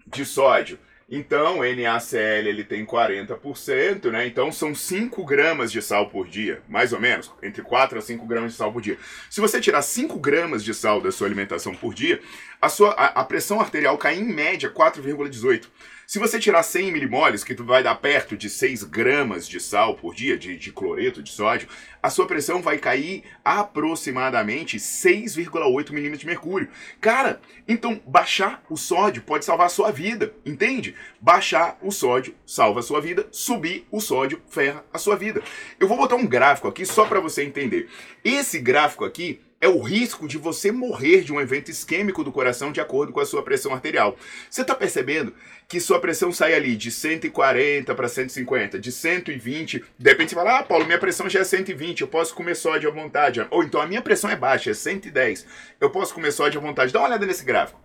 de 0.07 0.27
sódio. 0.27 0.79
Então, 1.09 1.61
NaCl 1.61 2.49
ele 2.49 2.65
tem 2.65 2.85
40%, 2.85 4.11
né? 4.11 4.27
Então 4.27 4.51
são 4.51 4.75
5 4.75 5.25
gramas 5.25 5.71
de 5.71 5.81
sal 5.81 6.11
por 6.11 6.27
dia, 6.27 6.61
mais 6.69 6.93
ou 6.93 7.01
menos, 7.01 7.33
entre 7.43 7.63
4 7.63 7.99
a 7.99 8.03
5 8.03 8.27
gramas 8.27 8.53
de 8.53 8.59
sal 8.59 8.73
por 8.73 8.83
dia. 8.83 8.99
Se 9.31 9.41
você 9.41 9.61
tirar 9.61 9.83
5 9.83 10.19
gramas 10.19 10.65
de 10.65 10.75
sal 10.75 11.01
da 11.01 11.13
sua 11.13 11.29
alimentação 11.29 11.75
por 11.75 11.95
dia, 11.95 12.21
a, 12.61 12.69
sua, 12.69 12.91
a, 12.91 13.21
a 13.21 13.25
pressão 13.25 13.61
arterial 13.61 13.97
cai 13.97 14.17
em 14.19 14.25
média 14.25 14.69
4,18. 14.69 15.67
Se 16.07 16.21
você 16.21 16.39
tirar 16.39 16.63
100 16.63 16.93
milimoles, 16.93 17.43
que 17.43 17.53
vai 17.55 17.83
dar 17.83 17.97
perto 17.97 18.37
de 18.37 18.49
6 18.49 18.85
gramas 18.85 19.49
de 19.49 19.59
sal 19.59 19.97
por 19.97 20.15
dia, 20.15 20.39
de, 20.39 20.57
de 20.57 20.71
cloreto 20.71 21.21
de 21.21 21.33
sódio, 21.33 21.69
a 22.01 22.09
sua 22.09 22.29
pressão 22.29 22.63
vai 22.63 22.79
cair 22.79 23.25
aproximadamente 23.45 24.77
6,8 24.77 25.91
milímetros 25.91 26.21
de 26.21 26.27
mercúrio. 26.27 26.69
Cara, 27.01 27.41
então 27.67 28.01
baixar 28.07 28.63
o 28.71 28.77
sódio 28.77 29.23
pode 29.23 29.45
salvar 29.45 29.67
a 29.67 29.71
sua 29.71 29.91
vida, 29.91 30.33
entende? 30.45 30.95
Baixar 31.21 31.77
o 31.83 31.91
sódio 31.91 32.37
salva 32.47 32.79
a 32.79 32.85
sua 32.85 33.01
vida, 33.01 33.27
subir 33.33 33.85
o 33.91 34.01
sódio 34.01 34.41
ferra 34.49 34.85
a 34.93 34.99
sua 34.99 35.17
vida. 35.17 35.43
Eu 35.81 35.89
vou 35.89 35.97
botar 35.97 36.15
um 36.15 36.27
gráfico 36.27 36.69
aqui 36.69 36.87
só 36.87 37.05
para 37.05 37.19
você 37.19 37.43
entender. 37.43 37.89
Esse 38.25 38.61
gráfico 38.61 39.05
aqui 39.05 39.41
é 39.61 39.69
o 39.69 39.81
risco 39.81 40.29
de 40.29 40.37
você 40.37 40.71
morrer 40.71 41.23
de 41.23 41.33
um 41.33 41.41
evento 41.41 41.71
isquêmico 41.71 42.23
do 42.23 42.31
coração 42.31 42.71
de 42.71 42.81
acordo 42.81 43.13
com 43.13 43.21
a 43.21 43.27
sua 43.27 43.43
pressão 43.43 43.73
arterial. 43.73 44.17
Você 44.51 44.63
está 44.63 44.75
percebendo 44.75 45.33
que 45.67 45.81
sua 45.81 45.99
pressão 45.99 46.31
sai 46.33 46.55
ali 46.55 46.77
de 46.77 46.91
140 46.91 47.95
para 47.95 48.09
150, 48.09 48.79
de 48.79 48.93
120, 48.93 49.85
de 49.99 50.11
repente 50.11 50.31
você 50.31 50.35
fala, 50.35 50.59
ah, 50.59 50.63
Paulo, 50.63 50.85
minha 50.85 50.99
pressão 50.99 51.29
já 51.29 51.41
é 51.41 51.45
120, 51.45 52.03
eu 52.03 52.09
posso 52.09 52.35
comer 52.35 52.55
sódio 52.55 52.91
à 52.91 52.93
vontade. 52.93 53.45
Ou 53.51 53.63
então 53.63 53.81
a 53.81 53.87
minha 53.87 54.03
pressão 54.03 54.31
é 54.31 54.37
baixa, 54.37 54.71
é 54.71 54.75
110, 54.75 55.47
eu 55.81 55.91
posso 55.91 56.15
comer 56.15 56.33
sódio 56.33 56.61
à 56.61 56.63
vontade. 56.63 56.93
Dá 56.93 57.01
uma 57.01 57.09
olhada 57.09 57.27
nesse 57.27 57.45
gráfico. 57.45 57.81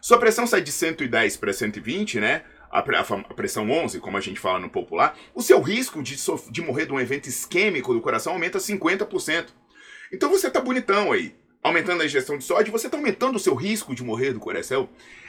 Sua 0.00 0.18
pressão 0.18 0.46
sai 0.46 0.60
de 0.60 0.70
110 0.70 1.36
para 1.36 1.52
120, 1.52 2.20
né? 2.20 2.42
A, 2.70 2.82
pressão 2.82 3.70
11, 3.70 4.00
como 4.00 4.16
a 4.16 4.20
gente 4.20 4.38
fala 4.38 4.58
no 4.58 4.68
popular, 4.68 5.16
o 5.34 5.40
seu 5.40 5.60
risco 5.62 6.02
de, 6.02 6.16
de 6.50 6.60
morrer 6.60 6.86
de 6.86 6.92
um 6.92 7.00
evento 7.00 7.26
isquêmico 7.26 7.94
do 7.94 8.00
coração 8.00 8.34
aumenta 8.34 8.58
50%. 8.58 9.46
Então 10.12 10.30
você 10.30 10.50
tá 10.50 10.60
bonitão 10.60 11.12
aí, 11.12 11.34
aumentando 11.62 12.02
a 12.02 12.06
ingestão 12.06 12.38
de 12.38 12.44
sódio, 12.44 12.72
você 12.72 12.88
tá 12.88 12.96
aumentando 12.96 13.36
o 13.36 13.40
seu 13.40 13.54
risco 13.54 13.94
de 13.94 14.04
morrer 14.04 14.32
do 14.32 14.40
coração 14.40 14.88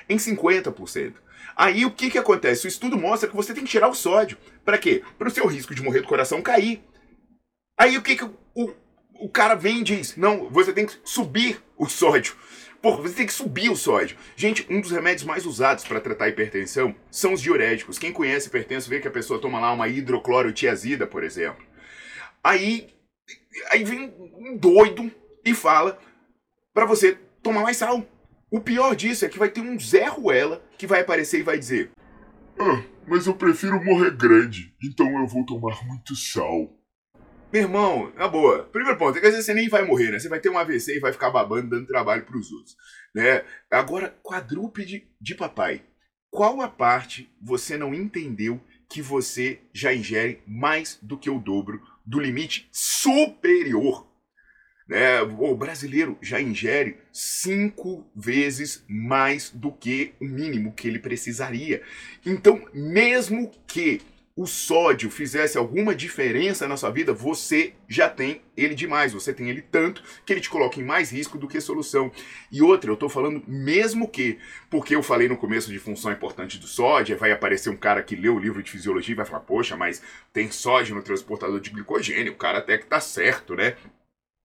em 0.10 0.17
50%. 0.17 1.13
Aí 1.55 1.86
o 1.86 1.91
que 1.91 2.10
que 2.10 2.17
acontece? 2.17 2.65
O 2.65 2.69
estudo 2.69 2.98
mostra 2.98 3.29
que 3.29 3.36
você 3.36 3.53
tem 3.53 3.63
que 3.63 3.69
tirar 3.69 3.88
o 3.88 3.96
sódio. 3.96 4.38
Para 4.63 4.77
quê? 4.77 5.01
Para 5.17 5.27
o 5.27 5.31
seu 5.31 5.48
risco 5.48 5.74
de 5.74 5.81
morrer 5.81 6.01
do 6.01 6.07
coração 6.07 6.41
cair. 6.41 6.84
Aí 7.79 7.98
o 7.98 8.01
que 8.01 8.15
que 8.15 8.24
o, 8.24 8.74
o 9.19 9.29
cara 9.29 9.55
vem 9.55 9.79
e 9.79 9.84
diz? 9.84 10.15
Não, 10.15 10.50
você 10.50 10.72
tem 10.72 10.86
que 10.86 10.96
subir 11.03 11.62
o 11.75 11.88
sódio. 11.88 12.36
Porra, 12.81 13.01
você 13.01 13.15
tem 13.15 13.25
que 13.25 13.34
subir 13.34 13.69
o 13.69 13.75
sódio. 13.75 14.17
Gente, 14.36 14.67
um 14.69 14.79
dos 14.79 14.91
remédios 14.91 15.24
mais 15.24 15.46
usados 15.46 15.84
para 15.84 16.00
tratar 16.00 16.29
hipertensão 16.29 16.96
são 17.10 17.34
os 17.34 17.41
diuréticos. 17.41 17.98
Quem 17.98 18.13
conhece 18.13 18.48
hipertensão 18.48 18.89
vê 18.89 19.00
que 19.00 19.07
a 19.07 19.12
pessoa 19.12 19.41
toma 19.41 19.60
lá 19.60 19.74
uma 19.74 19.88
hidroclorotiazida, 19.88 21.07
por 21.07 21.24
exemplo. 21.24 21.65
Aí 22.43 22.89
Aí 23.72 23.84
vem 23.84 24.13
um 24.38 24.57
doido 24.57 25.12
e 25.43 25.53
fala 25.53 26.00
para 26.74 26.86
você 26.86 27.17
tomar 27.41 27.63
mais 27.63 27.77
sal. 27.77 28.05
O 28.50 28.62
pior 28.62 28.96
disso 28.96 29.25
é 29.25 29.29
que 29.29 29.39
vai 29.39 29.50
ter 29.50 29.62
um 29.62 29.79
Zé 29.79 30.05
Ruela 30.05 30.63
que 30.77 30.88
vai 30.88 31.01
aparecer 31.01 31.39
e 31.39 31.43
vai 31.43 31.57
dizer: 31.57 31.91
Ah, 32.60 32.84
mas 33.07 33.27
eu 33.27 33.36
prefiro 33.36 33.84
morrer 33.84 34.12
grande, 34.12 34.74
então 34.84 35.19
eu 35.19 35.27
vou 35.27 35.46
tomar 35.46 35.84
muito 35.86 36.15
sal. 36.15 36.74
Meu 37.51 37.62
irmão, 37.62 38.12
na 38.15 38.27
boa. 38.27 38.65
Primeiro 38.65 38.98
ponto, 38.98 39.17
é 39.17 39.22
que 39.22 39.27
às 39.27 39.31
vezes 39.31 39.46
você 39.46 39.53
nem 39.53 39.69
vai 39.69 39.86
morrer, 39.86 40.12
né? 40.12 40.19
Você 40.19 40.27
vai 40.27 40.39
ter 40.39 40.50
um 40.50 40.57
AVC 40.57 40.98
e 40.98 41.00
vai 41.00 41.13
ficar 41.13 41.29
babando, 41.29 41.69
dando 41.69 41.88
trabalho 41.88 42.25
pros 42.25 42.51
outros, 42.51 42.75
né? 43.15 43.46
Agora, 43.72 44.17
quadrúpede 44.22 45.07
de 45.19 45.34
papai. 45.34 45.81
Qual 46.29 46.62
a 46.62 46.67
parte 46.67 47.34
você 47.41 47.77
não 47.77 47.93
entendeu 47.93 48.62
que 48.89 49.01
você 49.01 49.62
já 49.74 49.93
ingere 49.93 50.41
mais 50.46 51.00
do 51.01 51.17
que 51.17 51.29
o 51.29 51.39
dobro 51.39 51.81
do 52.07 52.19
limite 52.19 52.69
superior. 52.71 54.07
Né? 54.87 55.21
O 55.21 55.53
brasileiro 55.55 56.17
já 56.21 56.41
ingere 56.41 56.97
cinco 57.11 58.09
vezes 58.15 58.85
mais 58.87 59.49
do 59.49 59.71
que 59.71 60.13
o 60.21 60.25
mínimo 60.25 60.73
que 60.73 60.87
ele 60.87 60.99
precisaria. 60.99 61.83
Então, 62.25 62.65
mesmo 62.73 63.51
que 63.67 64.01
o 64.38 64.46
sódio 64.46 65.10
fizesse 65.10 65.58
alguma 65.58 65.96
diferença 65.96 66.67
na 66.67 66.77
sua 66.77 66.91
vida, 66.91 67.12
você 67.12 67.74
já 67.89 68.08
tem 68.08 68.44
ele 68.56 68.75
demais. 68.75 69.12
Você 69.12 69.34
tem 69.34 69.50
ele 69.50 69.63
tanto 69.63 70.03
que 70.24 70.32
ele 70.32 70.39
te 70.39 70.50
coloca 70.50 70.79
em 70.79 70.84
mais 70.84 71.12
risco 71.12 71.39
do 71.39 71.48
que 71.48 71.60
solução. 71.60 72.12
E 72.51 72.62
outra, 72.62 72.91
eu 72.91 72.94
estou 72.94 73.10
falando 73.10 73.44
mesmo 73.48 74.08
que, 74.08 74.38
porque 74.70 74.96
eu 74.96 75.01
falei 75.01 75.27
no 75.27 75.36
começo 75.36 75.72
de 75.72 75.79
função 75.79 76.12
importante 76.12 76.60
do 76.60 76.67
sódio, 76.67 77.17
vai 77.17 77.32
aparecer 77.32 77.72
um 77.72 77.75
cara 77.75 78.03
que 78.03 78.15
lê 78.15 78.29
o 78.29 78.38
livro 78.38 78.62
de 78.62 78.70
fisiologia 78.70 79.13
e 79.13 79.15
vai 79.15 79.25
falar: 79.25 79.39
Poxa, 79.39 79.75
mas 79.75 80.03
tem 80.32 80.51
sódio 80.51 80.94
no 80.94 81.01
transportador 81.01 81.60
de 81.60 81.72
glicogênio, 81.72 82.34
o 82.34 82.38
cara 82.38 82.60
até 82.60 82.77
que 82.77 82.86
tá 82.86 83.00
certo, 83.00 83.56
né? 83.56 83.75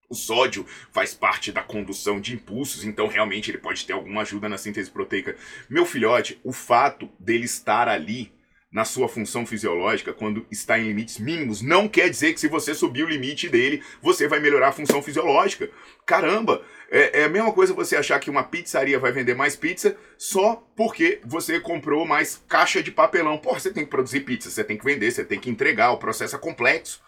O 0.09 0.15
sódio 0.15 0.65
faz 0.91 1.13
parte 1.13 1.51
da 1.51 1.61
condução 1.61 2.19
de 2.19 2.33
impulsos, 2.33 2.83
então 2.83 3.07
realmente 3.07 3.51
ele 3.51 3.59
pode 3.59 3.85
ter 3.85 3.93
alguma 3.93 4.23
ajuda 4.23 4.49
na 4.49 4.57
síntese 4.57 4.89
proteica. 4.89 5.35
Meu 5.69 5.85
filhote, 5.85 6.39
o 6.43 6.51
fato 6.51 7.07
dele 7.19 7.45
estar 7.45 7.87
ali 7.87 8.33
na 8.73 8.83
sua 8.83 9.07
função 9.07 9.45
fisiológica 9.45 10.11
quando 10.11 10.47
está 10.49 10.79
em 10.79 10.87
limites 10.87 11.19
mínimos, 11.19 11.61
não 11.61 11.87
quer 11.87 12.09
dizer 12.09 12.33
que 12.33 12.39
se 12.39 12.47
você 12.47 12.73
subir 12.73 13.03
o 13.03 13.07
limite 13.07 13.47
dele, 13.47 13.83
você 14.01 14.27
vai 14.27 14.39
melhorar 14.39 14.69
a 14.69 14.71
função 14.71 14.99
fisiológica. 14.99 15.69
Caramba, 16.07 16.65
é, 16.89 17.21
é, 17.21 17.23
a 17.25 17.29
mesma 17.29 17.53
coisa 17.53 17.71
você 17.71 17.95
achar 17.95 18.19
que 18.19 18.31
uma 18.31 18.43
pizzaria 18.43 18.97
vai 18.97 19.11
vender 19.11 19.35
mais 19.35 19.55
pizza 19.55 19.95
só 20.17 20.55
porque 20.75 21.21
você 21.23 21.59
comprou 21.59 22.03
mais 22.03 22.43
caixa 22.47 22.81
de 22.81 22.91
papelão. 22.91 23.37
Pô, 23.37 23.53
você 23.53 23.71
tem 23.71 23.83
que 23.83 23.91
produzir 23.91 24.21
pizza, 24.21 24.49
você 24.49 24.63
tem 24.63 24.75
que 24.75 24.83
vender, 24.83 25.11
você 25.11 25.23
tem 25.23 25.39
que 25.39 25.51
entregar, 25.51 25.91
o 25.91 25.99
processo 25.99 26.35
é 26.35 26.39
complexo. 26.39 26.99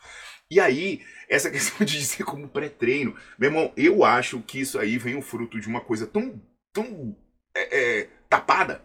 E 0.52 0.60
aí, 0.60 1.02
essa 1.28 1.50
questão 1.52 1.84
de 1.84 1.98
dizer 1.98 2.24
como 2.24 2.48
pré-treino, 2.48 3.16
meu 3.40 3.50
irmão, 3.50 3.74
eu 3.76 4.06
acho 4.06 4.40
que 4.42 4.60
isso 4.60 4.78
aí 4.78 5.00
vem 5.00 5.18
o 5.18 5.22
fruto 5.24 5.60
de 5.60 5.68
uma 5.68 5.82
coisa 5.82 6.06
tão, 6.06 6.40
tão 6.72 7.18
é, 7.56 8.02
é, 8.02 8.08
tapada 8.30 8.84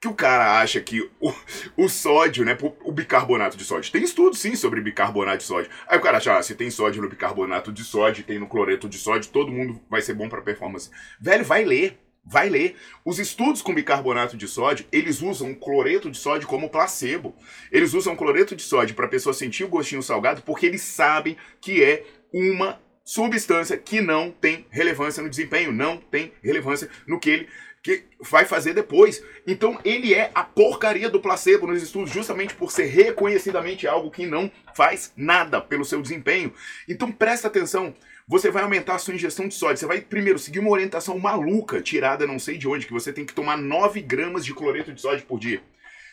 que 0.00 0.06
o 0.06 0.14
cara 0.14 0.60
acha 0.60 0.80
que 0.80 1.10
o, 1.20 1.34
o 1.76 1.88
sódio, 1.88 2.44
né, 2.44 2.56
o 2.84 2.92
bicarbonato 2.92 3.56
de 3.56 3.64
sódio, 3.64 3.90
tem 3.90 4.04
estudo 4.04 4.36
sim 4.36 4.54
sobre 4.54 4.80
bicarbonato 4.80 5.38
de 5.38 5.44
sódio. 5.44 5.70
Aí 5.88 5.98
o 5.98 6.00
cara 6.00 6.18
acha, 6.18 6.36
ah, 6.36 6.42
se 6.42 6.54
tem 6.54 6.70
sódio 6.70 7.02
no 7.02 7.08
bicarbonato 7.08 7.72
de 7.72 7.82
sódio, 7.82 8.24
tem 8.24 8.38
no 8.38 8.46
cloreto 8.46 8.88
de 8.88 8.96
sódio, 8.96 9.30
todo 9.30 9.50
mundo 9.50 9.80
vai 9.90 10.00
ser 10.00 10.14
bom 10.14 10.28
para 10.28 10.40
performance. 10.40 10.90
Velho, 11.20 11.44
vai 11.44 11.64
ler. 11.64 11.98
Vai 12.24 12.48
ler. 12.50 12.76
Os 13.04 13.18
estudos 13.18 13.62
com 13.62 13.74
bicarbonato 13.74 14.36
de 14.36 14.46
sódio, 14.46 14.84
eles 14.92 15.22
usam 15.22 15.54
cloreto 15.54 16.10
de 16.10 16.18
sódio 16.18 16.46
como 16.46 16.68
placebo. 16.68 17.34
Eles 17.72 17.94
usam 17.94 18.14
cloreto 18.14 18.54
de 18.54 18.62
sódio 18.62 18.94
para 18.94 19.06
a 19.06 19.08
pessoa 19.08 19.32
sentir 19.32 19.64
o 19.64 19.68
gostinho 19.68 20.02
salgado 20.02 20.42
porque 20.42 20.66
eles 20.66 20.82
sabem 20.82 21.38
que 21.60 21.82
é 21.82 22.04
uma 22.32 22.78
substância 23.02 23.78
que 23.78 24.02
não 24.02 24.30
tem 24.30 24.66
relevância 24.68 25.22
no 25.22 25.30
desempenho, 25.30 25.72
não 25.72 25.96
tem 25.96 26.30
relevância 26.42 26.90
no 27.06 27.18
que 27.18 27.30
ele 27.30 27.48
que 27.96 28.04
vai 28.20 28.44
fazer 28.44 28.74
depois. 28.74 29.22
Então 29.46 29.78
ele 29.84 30.12
é 30.14 30.30
a 30.34 30.44
porcaria 30.44 31.08
do 31.08 31.20
placebo 31.20 31.66
nos 31.66 31.82
estudos, 31.82 32.12
justamente 32.12 32.54
por 32.54 32.70
ser 32.70 32.84
reconhecidamente 32.84 33.86
algo 33.86 34.10
que 34.10 34.26
não 34.26 34.50
faz 34.74 35.12
nada 35.16 35.60
pelo 35.60 35.84
seu 35.84 36.02
desempenho. 36.02 36.52
Então 36.88 37.10
presta 37.10 37.48
atenção. 37.48 37.94
Você 38.26 38.50
vai 38.50 38.62
aumentar 38.62 38.96
a 38.96 38.98
sua 38.98 39.14
ingestão 39.14 39.48
de 39.48 39.54
sódio. 39.54 39.78
Você 39.78 39.86
vai 39.86 40.02
primeiro 40.02 40.38
seguir 40.38 40.58
uma 40.58 40.68
orientação 40.68 41.18
maluca, 41.18 41.80
tirada 41.80 42.26
não 42.26 42.38
sei 42.38 42.58
de 42.58 42.68
onde, 42.68 42.86
que 42.86 42.92
você 42.92 43.10
tem 43.10 43.24
que 43.24 43.32
tomar 43.32 43.56
9 43.56 44.02
gramas 44.02 44.44
de 44.44 44.52
cloreto 44.52 44.92
de 44.92 45.00
sódio 45.00 45.24
por 45.24 45.38
dia. 45.38 45.62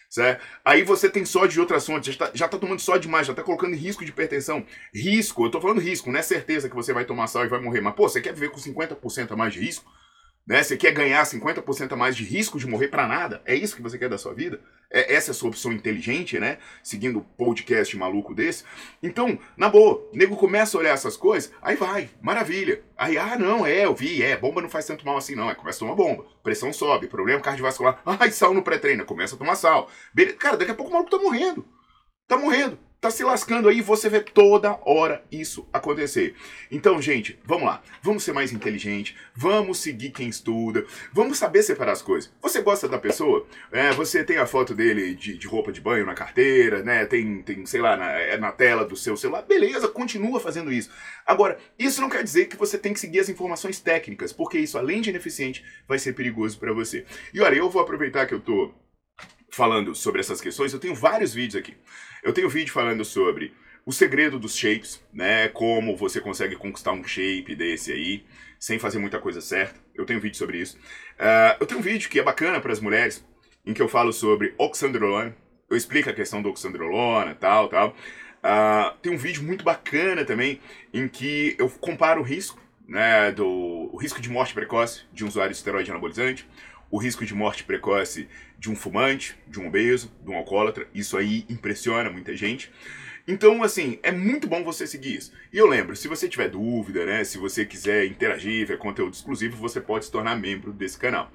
Certo? 0.09 0.41
Aí 0.63 0.81
você 0.81 1.09
tem 1.09 1.25
sódio 1.25 1.49
de 1.49 1.59
outras 1.59 1.85
fontes, 1.85 2.15
já 2.15 2.27
está 2.27 2.47
tá 2.47 2.57
tomando 2.57 2.79
sódio 2.79 3.01
demais, 3.01 3.27
já 3.27 3.33
está 3.33 3.43
colocando 3.43 3.73
em 3.73 3.77
risco 3.77 4.05
de 4.05 4.11
hipertensão. 4.11 4.65
Risco, 4.93 5.43
eu 5.43 5.47
estou 5.47 5.59
falando 5.59 5.81
risco, 5.81 6.09
não 6.09 6.17
é 6.17 6.21
certeza 6.21 6.69
que 6.69 6.75
você 6.75 6.93
vai 6.93 7.03
tomar 7.03 7.27
sal 7.27 7.43
e 7.43 7.49
vai 7.49 7.59
morrer. 7.59 7.81
Mas, 7.81 7.95
pô, 7.95 8.07
você 8.07 8.21
quer 8.21 8.33
viver 8.33 8.49
com 8.49 8.61
50% 8.61 9.31
a 9.31 9.35
mais 9.35 9.53
de 9.53 9.59
risco? 9.59 9.91
Né? 10.47 10.61
Você 10.61 10.77
quer 10.77 10.91
ganhar 10.91 11.23
50% 11.23 11.91
a 11.91 11.95
mais 11.95 12.15
de 12.15 12.23
risco 12.23 12.59
de 12.59 12.67
morrer 12.67 12.89
para 12.89 13.07
nada? 13.07 13.41
É 13.45 13.55
isso 13.55 13.75
que 13.75 13.81
você 13.81 13.97
quer 13.97 14.09
da 14.09 14.17
sua 14.17 14.33
vida? 14.33 14.59
É, 14.91 15.15
essa 15.15 15.31
é 15.31 15.33
a 15.33 15.33
sua 15.33 15.49
opção 15.49 15.73
inteligente, 15.73 16.39
né? 16.39 16.59
Seguindo 16.83 17.17
o 17.17 17.23
podcast 17.23 17.97
maluco 17.97 18.35
desse. 18.35 18.63
Então, 19.01 19.39
na 19.57 19.67
boa, 19.69 20.07
nego 20.13 20.37
começa 20.37 20.77
a 20.77 20.79
olhar 20.79 20.93
essas 20.93 21.17
coisas, 21.17 21.51
aí 21.61 21.75
vai, 21.75 22.09
maravilha. 22.21 22.83
Aí, 22.95 23.17
ah, 23.17 23.37
não, 23.37 23.65
é, 23.65 23.85
eu 23.85 23.95
vi, 23.95 24.21
é, 24.21 24.37
bomba 24.37 24.61
não 24.61 24.69
faz 24.69 24.85
tanto 24.85 25.05
mal 25.05 25.17
assim, 25.17 25.33
não. 25.33 25.49
É, 25.49 25.55
começa 25.55 25.77
a 25.77 25.87
tomar 25.87 25.95
bomba, 25.95 26.25
pressão 26.43 26.71
sobe, 26.71 27.07
problema 27.07 27.41
cardiovascular. 27.41 27.99
Ai, 28.05 28.29
sal 28.31 28.53
no 28.53 28.61
pré-treino, 28.61 29.03
começa 29.03 29.35
a 29.35 29.37
tomar 29.39 29.55
sal. 29.55 29.89
Beleza. 30.13 30.37
Cara, 30.37 30.57
daqui 30.57 30.71
a 30.71 30.75
pouco 30.75 30.91
o 30.91 30.93
maluco 30.93 31.09
tá 31.09 31.17
morrendo. 31.17 31.65
Tá 32.27 32.37
morrendo 32.37 32.77
tá 33.05 33.11
se 33.11 33.23
lascando 33.23 33.69
aí, 33.69 33.81
você 33.81 34.09
vê 34.09 34.19
toda 34.19 34.79
hora 34.83 35.23
isso 35.31 35.67
acontecer. 35.71 36.33
Então, 36.71 36.99
gente, 36.99 37.39
vamos 37.45 37.65
lá. 37.65 37.83
Vamos 38.01 38.23
ser 38.23 38.33
mais 38.33 38.51
inteligente, 38.51 39.15
vamos 39.35 39.77
seguir 39.77 40.09
quem 40.09 40.27
estuda, 40.27 40.85
vamos 41.13 41.37
saber 41.37 41.61
separar 41.61 41.91
as 41.91 42.01
coisas. 42.01 42.33
Você 42.41 42.61
gosta 42.61 42.87
da 42.87 42.97
pessoa? 42.97 43.45
É, 43.71 43.91
você 43.91 44.23
tem 44.23 44.37
a 44.37 44.47
foto 44.47 44.73
dele 44.73 45.13
de, 45.13 45.37
de, 45.37 45.47
roupa 45.47 45.71
de 45.71 45.79
banho 45.79 46.05
na 46.05 46.15
carteira, 46.15 46.81
né? 46.81 47.05
Tem, 47.05 47.43
tem 47.43 47.63
sei 47.65 47.79
lá, 47.79 47.95
na, 47.95 48.11
é 48.13 48.37
na 48.37 48.51
tela 48.51 48.83
do 48.83 48.95
seu 48.95 49.15
celular. 49.15 49.43
Beleza, 49.43 49.87
continua 49.87 50.39
fazendo 50.39 50.71
isso. 50.71 50.89
Agora, 51.27 51.59
isso 51.77 52.01
não 52.01 52.09
quer 52.09 52.23
dizer 52.23 52.45
que 52.45 52.57
você 52.57 52.77
tem 52.77 52.93
que 52.93 52.99
seguir 52.99 53.19
as 53.19 53.29
informações 53.29 53.79
técnicas, 53.79 54.33
porque 54.33 54.57
isso, 54.57 54.79
além 54.79 55.01
de 55.01 55.11
ineficiente, 55.11 55.63
vai 55.87 55.99
ser 55.99 56.13
perigoso 56.13 56.57
para 56.57 56.73
você. 56.73 57.05
E 57.31 57.39
olha, 57.39 57.55
eu 57.55 57.69
vou 57.69 57.81
aproveitar 57.81 58.25
que 58.25 58.33
eu 58.33 58.39
tô 58.39 58.73
falando 59.55 59.95
sobre 59.95 60.19
essas 60.19 60.41
questões, 60.41 60.73
eu 60.73 60.79
tenho 60.79 60.93
vários 60.93 61.33
vídeos 61.33 61.55
aqui. 61.55 61.77
Eu 62.25 62.33
tenho 62.33 62.49
vídeo 62.49 62.73
falando 62.73 63.05
sobre 63.05 63.53
o 63.85 63.93
segredo 63.93 64.39
dos 64.39 64.57
shapes, 64.57 64.99
né? 65.13 65.47
Como 65.49 65.95
você 65.95 66.19
consegue 66.19 66.55
conquistar 66.55 66.91
um 66.91 67.03
shape 67.03 67.53
desse 67.53 67.91
aí, 67.91 68.25
sem 68.59 68.79
fazer 68.79 68.97
muita 68.97 69.19
coisa 69.19 69.39
certa. 69.39 69.79
Eu 69.93 70.07
tenho 70.07 70.19
vídeo 70.19 70.35
sobre 70.35 70.57
isso. 70.57 70.75
Uh, 71.19 71.55
eu 71.59 71.67
tenho 71.67 71.79
um 71.79 71.83
vídeo 71.83 72.09
que 72.09 72.19
é 72.19 72.23
bacana 72.23 72.59
para 72.59 72.71
as 72.71 72.79
mulheres, 72.79 73.23
em 73.63 73.75
que 73.75 73.81
eu 73.81 73.87
falo 73.87 74.11
sobre 74.11 74.55
oxandrolona. 74.57 75.37
Eu 75.69 75.77
explico 75.77 76.09
a 76.09 76.13
questão 76.13 76.41
do 76.41 76.49
oxandrolona, 76.49 77.35
tal, 77.35 77.69
tal. 77.69 77.89
Uh, 77.89 78.97
tem 79.03 79.13
um 79.13 79.17
vídeo 79.17 79.43
muito 79.43 79.63
bacana 79.63 80.25
também, 80.25 80.59
em 80.91 81.07
que 81.07 81.55
eu 81.59 81.69
comparo 81.69 82.21
o 82.21 82.23
risco, 82.23 82.59
né, 82.87 83.31
do 83.33 83.47
o 83.93 83.97
risco 83.97 84.19
de 84.19 84.31
morte 84.31 84.55
precoce 84.55 85.03
de 85.13 85.23
um 85.23 85.27
usuário 85.27 85.51
de 85.51 85.57
esteroide 85.57 85.91
anabolizante, 85.91 86.49
o 86.89 86.97
risco 86.97 87.23
de 87.23 87.35
morte 87.35 87.63
precoce 87.63 88.27
de 88.57 88.69
um 88.69 88.75
fumante, 88.75 89.35
de 89.47 89.59
um 89.59 89.67
obeso, 89.67 90.11
de 90.23 90.29
um 90.29 90.35
alcoólatra. 90.35 90.87
Isso 90.93 91.17
aí 91.17 91.45
impressiona 91.49 92.09
muita 92.09 92.35
gente. 92.35 92.71
Então, 93.27 93.63
assim, 93.63 93.97
é 94.03 94.11
muito 94.11 94.47
bom 94.47 94.63
você 94.63 94.85
seguir 94.85 95.15
isso. 95.15 95.33
E 95.51 95.57
eu 95.57 95.67
lembro, 95.67 95.95
se 95.95 96.07
você 96.07 96.29
tiver 96.29 96.49
dúvida, 96.49 97.05
né, 97.05 97.23
se 97.23 97.39
você 97.39 97.65
quiser 97.65 98.05
interagir, 98.05 98.67
ver 98.67 98.77
conteúdo 98.77 99.13
exclusivo, 99.13 99.57
você 99.57 99.81
pode 99.81 100.05
se 100.05 100.11
tornar 100.11 100.35
membro 100.35 100.71
desse 100.71 100.97
canal. 100.97 101.31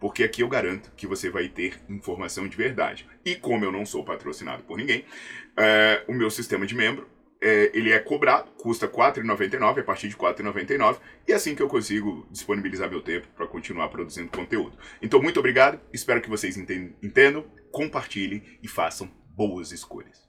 Porque 0.00 0.24
aqui 0.24 0.42
eu 0.42 0.48
garanto 0.48 0.90
que 0.96 1.06
você 1.06 1.30
vai 1.30 1.48
ter 1.48 1.78
informação 1.88 2.48
de 2.48 2.56
verdade. 2.56 3.06
E 3.24 3.34
como 3.34 3.64
eu 3.64 3.72
não 3.72 3.84
sou 3.84 4.04
patrocinado 4.04 4.62
por 4.62 4.78
ninguém, 4.78 5.04
é, 5.56 6.02
o 6.08 6.14
meu 6.14 6.30
sistema 6.30 6.66
de 6.66 6.74
membro 6.74 7.06
é, 7.40 7.70
ele 7.74 7.92
é 7.92 7.98
cobrado, 7.98 8.50
custa 8.52 8.86
R$ 8.86 8.92
4,99, 8.92 9.80
a 9.80 9.84
partir 9.84 10.08
de 10.08 10.14
R$ 10.14 10.20
4,99, 10.20 10.98
e 11.28 11.32
é 11.32 11.34
assim 11.34 11.54
que 11.54 11.62
eu 11.62 11.68
consigo 11.68 12.26
disponibilizar 12.30 12.90
meu 12.90 13.02
tempo 13.02 13.28
para 13.36 13.46
continuar 13.46 13.88
produzindo 13.88 14.30
conteúdo. 14.30 14.76
Então, 15.02 15.20
muito 15.20 15.38
obrigado, 15.38 15.80
espero 15.92 16.20
que 16.20 16.30
vocês 16.30 16.56
entendam, 16.56 17.44
compartilhem 17.70 18.42
e 18.62 18.68
façam 18.68 19.10
boas 19.36 19.72
escolhas. 19.72 20.24